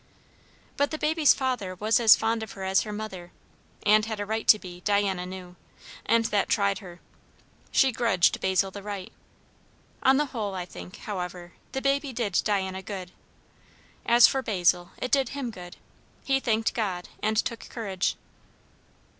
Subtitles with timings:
[0.77, 3.31] But the baby's father was as fond of her as her mother,
[3.83, 5.55] and had a right to be, Diana knew;
[6.07, 6.99] and that tried her.
[7.71, 9.13] She grudged Basil the right.
[10.01, 13.11] On the whole, I think, however, the baby did Diana good
[14.03, 15.77] As for Basil, it did him good.
[16.25, 18.15] He thanked God, and took courage.